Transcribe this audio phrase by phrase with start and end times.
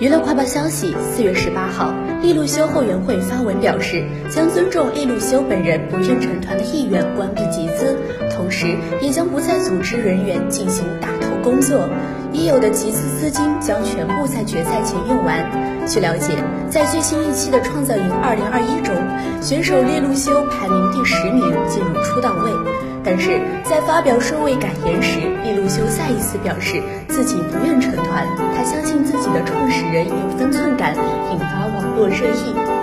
[0.00, 1.92] 娱乐快报消息：四月十八号，
[2.22, 7.94] 利路修后援会发文表示，将尊重利路修本人不愿成团的意愿，关闭集资，
[8.34, 11.86] 同时也将不再组织人员进行打头工作，
[12.32, 15.44] 已有的集资资金将全部在决赛前用完。
[15.86, 16.32] 据了解，
[16.70, 18.96] 在最新一期的创造营二零二一中，
[19.42, 22.50] 选手利路修排名第十名，进入出道位。
[23.02, 28.89] 但是在发表收尾感言时，利路修再一次表示自己不愿成团，他相信
[29.92, 30.94] 人有分寸感，
[31.32, 32.79] 引发网络热议。